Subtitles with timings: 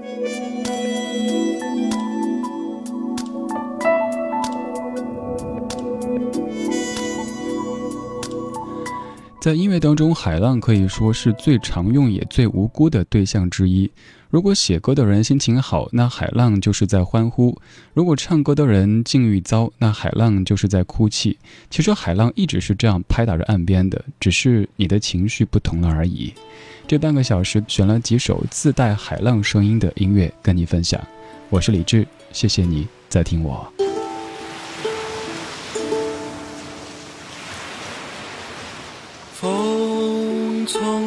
[0.00, 0.31] thank you
[9.42, 13.90] 在音乐当中，海浪可以说是最常用也最无辜的对象之一。
[14.30, 17.52] 如果写歌的人心情好，那海浪就是在欢呼；
[17.92, 21.36] 如果唱歌的人境遇糟，那海浪就是在哭泣。
[21.68, 26.32] 其实海浪一直是这样拍打着岸边的，只是你的情绪不同了而已。
[26.86, 31.04] 这半个小时选了几首自带海浪声音的音乐跟你分享。
[31.50, 33.66] 我是李志，谢谢你在听我。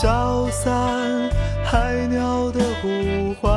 [0.00, 1.28] 飘散。
[1.64, 3.50] 海鸟的呼唤，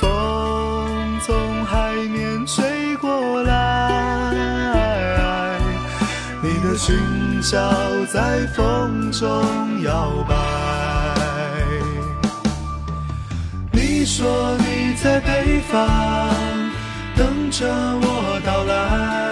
[0.00, 3.52] 风从海面吹过来，
[6.42, 6.96] 你的裙
[7.42, 7.58] 角
[8.12, 9.28] 在风中
[9.84, 10.34] 摇摆。
[13.70, 15.88] 你说你在北方
[17.14, 19.31] 等着我到来。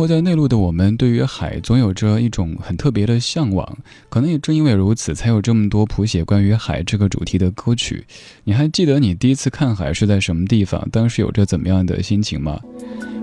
[0.00, 3.78] 活在内陆的我们，对于海总有着一种很特别的向往。
[4.08, 8.06] 可能也正因为如此，才有这么多谱写关于海这个主题的歌曲。
[8.44, 10.88] 你还记得你第一次看海是在什么地方？
[10.90, 12.58] 当时有着怎么样的心情吗？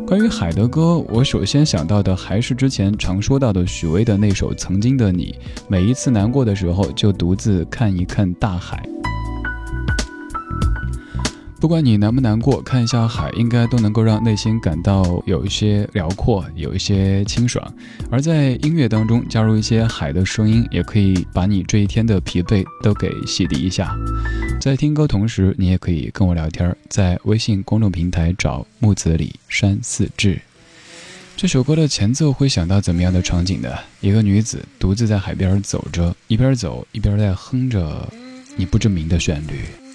[0.06, 5.36] 关于海的歌，我首先想到的还是之前常说到的许巍的那首《曾经的你》。
[5.68, 8.88] 每一次难过的时候，就独自看一看大海。
[11.60, 17.74] 不管你难不难过，看一下海，应该都能够让内心感到有一些辽阔，有一些清爽。
[18.12, 23.96] 而在音乐当中加入一些海的声音，也可以把你这一天的疲惫都给洗涤一下。
[24.62, 30.40] 在听歌同时，你也可以跟我聊天，在微信公众平台找木子李山四志。
[31.36, 33.70] 这首歌的前奏会想到怎么样的场景呢？
[34.00, 38.08] 一个女子独自在海边走着，一边走一边在哼着
[38.56, 39.87] 你不知名的旋律。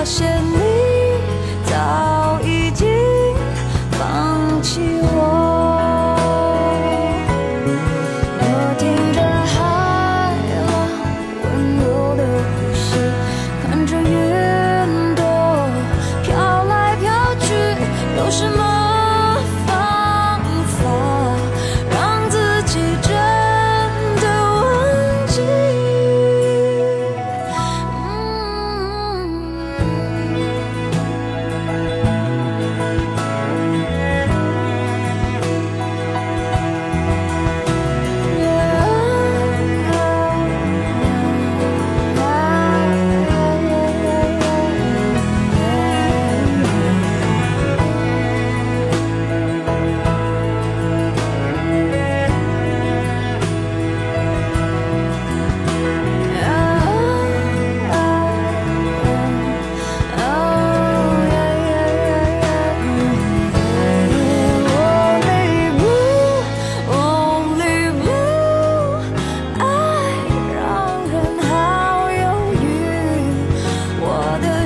[0.00, 0.39] 发现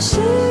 [0.04, 0.43] she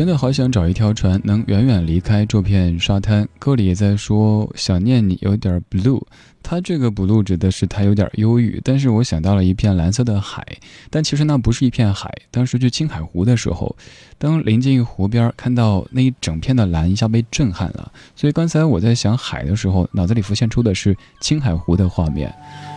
[0.00, 3.28] 真的好想找一条船，能远远离开这片沙滩。
[3.38, 6.02] 歌里也在说想念你，有点 blue。
[6.42, 8.58] 他这个 blue 指的是他有点忧郁。
[8.64, 10.42] 但是我想到了一片蓝色的海，
[10.88, 12.10] 但其实那不是一片海。
[12.30, 13.76] 当时去青海湖的时候，
[14.16, 17.92] 当临近湖边，看到那一整片的蓝，一下被震撼了。
[18.16, 22.34] 所以刚才我在想海的时候，脑子里浮现出的是青海湖的画面。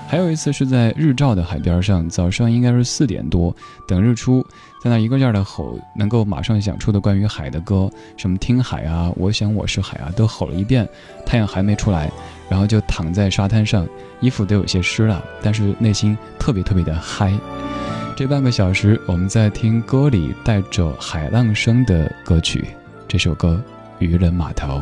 [0.10, 3.56] 还有一次是在日照的海边上，早上应该是四点多，
[3.88, 4.46] 等日出，
[4.84, 10.86] 在那一个劲儿的吼，能够马上想出的关于海的歌，什么听海啊，我想我是海啊，都吼了一遍。
[11.26, 12.12] 太阳还没出来，
[12.50, 13.88] 然后就躺在沙滩上，
[14.20, 17.34] 衣服都有些湿了，但是内心特别特别的嗨。
[18.18, 22.68] 这半个小时，我们在听歌里带着海浪声的歌曲，
[23.08, 23.64] 这首歌
[24.06, 24.80] 《渔人码头》。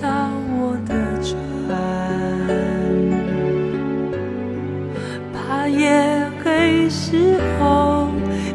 [0.00, 0.06] 下
[0.60, 1.34] 我的船，
[5.34, 8.08] 怕夜黑时候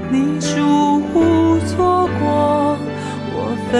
[0.09, 2.77] 你疏忽错过，
[3.35, 3.37] 我
[3.69, 3.73] 分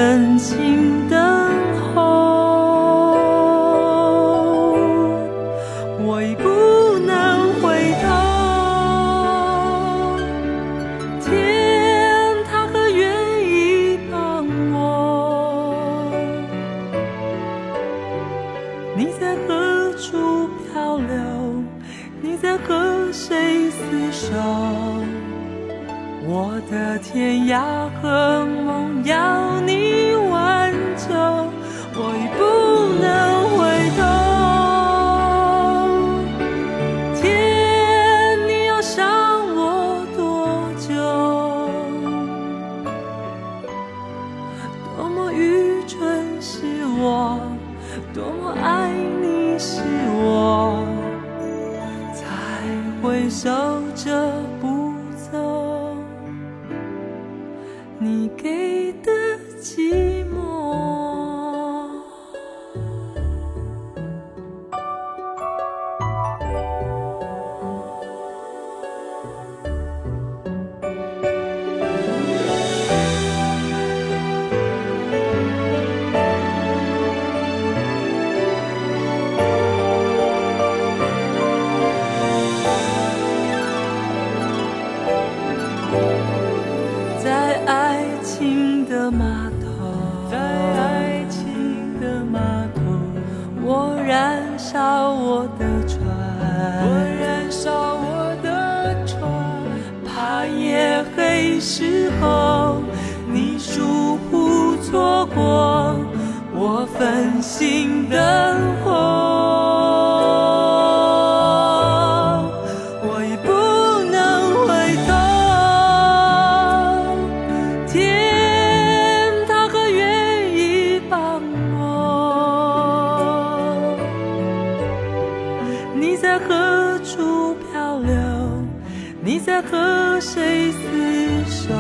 [129.45, 131.73] 在和谁厮守？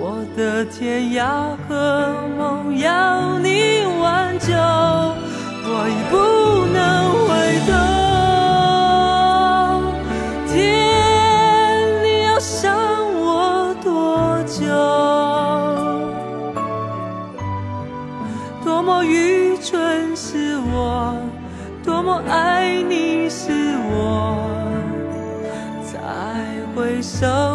[0.00, 6.16] 我的天涯和梦要你挽救，我已不
[6.72, 7.27] 能。
[27.20, 27.47] 是。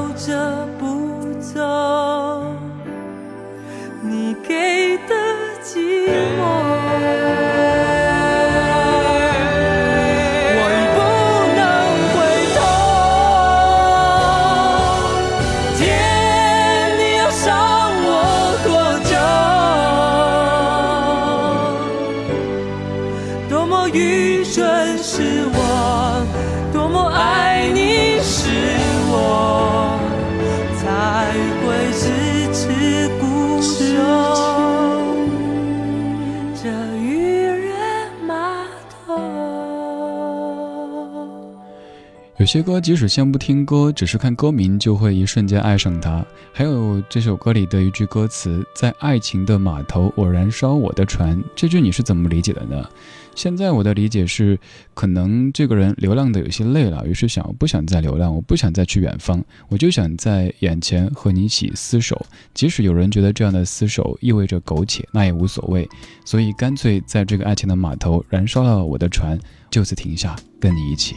[42.53, 46.23] 些歌即使先不听歌，只是看歌名就会一瞬间爱上它。
[46.51, 52.87] 还有这首歌里的一句歌词：“在爱情的码头，我燃烧我的船。”这句你是怎么理解的呢？
[53.33, 54.55] 现在我的理解是，
[54.93, 58.35] 可能这个人流浪的有些累了，于是想不想再流浪？
[58.35, 62.23] 我不想再去远方，我就想在眼前和你一起厮守。
[62.53, 65.89] 即使有人觉得这样的厮守意味着苟且，那也无所谓。
[66.23, 69.39] 所以干脆在这个爱情的码头燃烧了我的船，
[69.71, 71.15] 就此停下，跟你一起。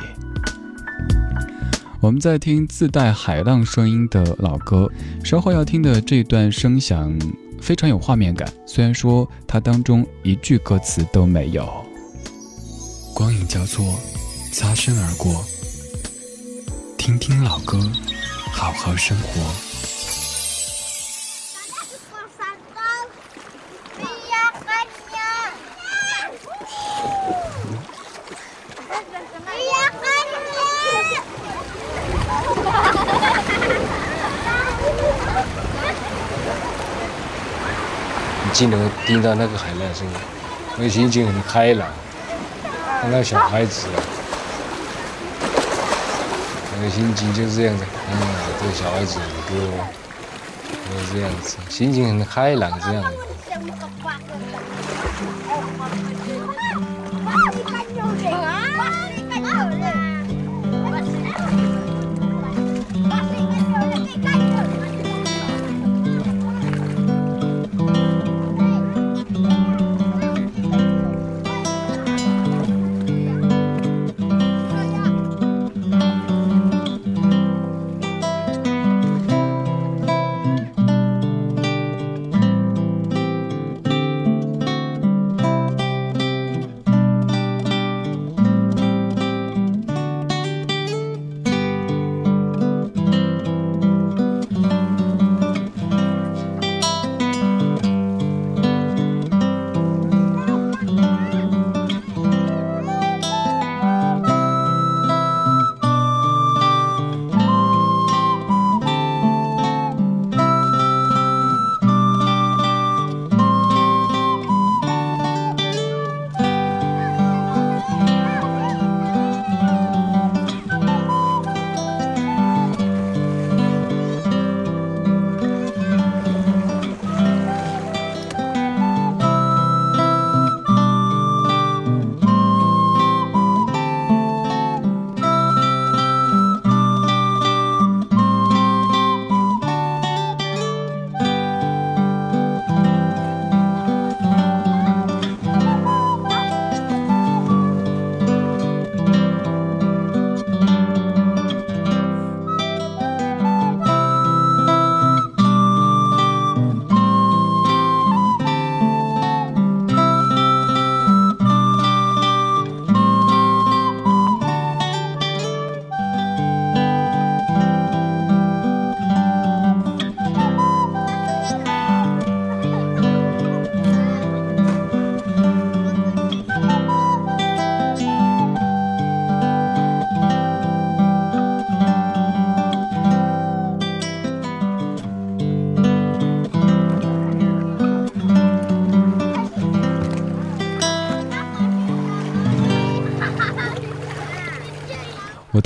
[2.00, 4.88] 我们在听自带海浪声音的老歌，
[5.24, 7.12] 稍后要听的这段声响
[7.60, 8.48] 非常有画面感。
[8.64, 11.68] 虽然说它当中一句歌词都没有。
[13.14, 13.98] 光影交错，
[14.52, 15.44] 擦身而过，
[16.96, 17.80] 听听老歌，
[18.52, 19.65] 好好生活。
[38.56, 40.12] 只能盯到那个海浪声音，
[40.78, 41.86] 我心情很开朗，
[43.02, 44.00] 看那小孩子啊，
[46.74, 48.16] 那个心情就是这样子，嗯，
[48.58, 49.18] 这个小孩子
[49.50, 49.56] 就，
[50.88, 53.10] 就是这样子，心情很开朗这样子。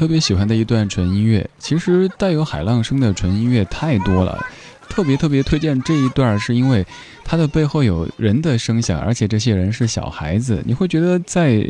[0.01, 4.43] 特别喜欢的一段纯音乐，其实带有海浪声的纯音乐太多了。
[4.89, 6.83] 特别特别推荐这一段，是因为
[7.23, 10.63] 它的背后有人的声响，而且这些人是小孩子。
[10.65, 11.63] 你会觉得在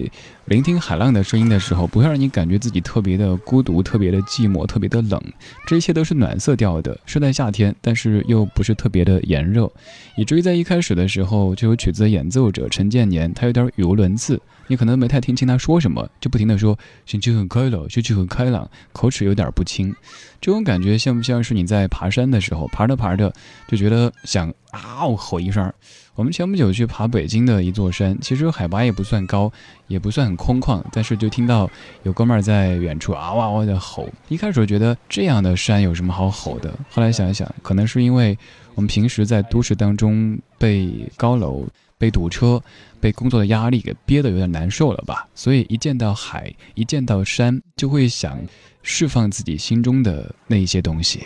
[0.44, 5.20] 聆听海浪的声音的时候，不会让你感觉自己特别的孤独、特别的寂寞、特别的冷。
[5.66, 9.68] 这一切都是暖色调的，是在夏天，但是又不是特别的炎热，
[10.16, 14.40] 以至于在一开始的时候，就有曲子演奏者陈建年，他有点语无伦次。
[14.70, 19.92] 你可能没太听清他说什么，就不停的说心情很开朗，心情很开朗，口齿有点不清。
[20.40, 23.32] 这种感觉像不像是你在爬山的时候，爬着爬着
[23.66, 25.72] 就觉得想嗷吼一声？
[26.14, 29.50] 我们前不久去爬北京的一座山，其实海拔也不算高，
[29.88, 31.68] 也不算很空旷，但是就听到
[32.04, 34.08] 有哥们儿在远处啊哇哇的吼。
[34.28, 38.38] 一开始觉得这样的山有什么好吼的，后来想一想，可能是因为
[38.76, 41.66] 我们平时在都市当中被高楼。
[42.00, 42.58] 被堵车、
[42.98, 45.28] 被工作的压力给憋得有点难受了吧？
[45.34, 48.40] 所以一见到海、一见到山，就会想
[48.82, 51.20] 释放自己心中的那一些东西。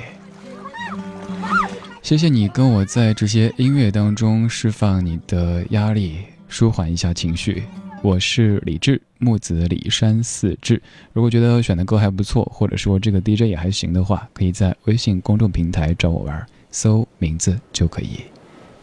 [2.03, 7.63] 谢谢你跟我在这些音乐当中释放你的压力，舒缓一下情绪。
[8.03, 10.83] 我是李志，木子李山四志。
[11.13, 18.21] 如果觉得选的歌还不错，或者说这个 DJ 也还行的话，可以在微信公众平台找我玩，搜名字就可以。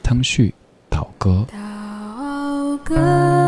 [0.01, 0.51] 汤旭，
[0.89, 1.45] 祷歌。
[2.91, 3.40] 祷歌。